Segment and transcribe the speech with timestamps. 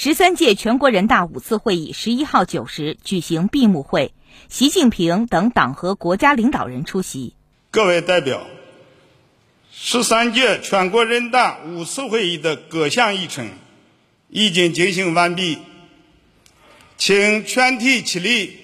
[0.00, 4.12] 十三届全国人大五次会议十一号九时举行闭幕会，
[4.48, 7.34] 习近平等党和国家领导人出席。
[7.72, 8.46] 各位代表，
[9.72, 13.50] 十三届全国人大五次会议的各项议程
[14.28, 15.58] 已经进行完毕，
[16.96, 18.56] 请全体起立，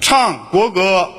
[0.00, 1.12] 唱国歌。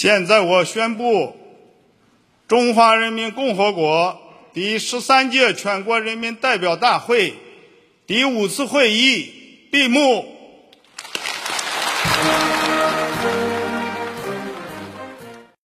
[0.00, 1.34] 现在我宣布，
[2.46, 4.16] 中华人民共和国
[4.54, 7.34] 第十三届全国人民代表大会
[8.06, 9.28] 第五次会议
[9.72, 10.37] 闭幕。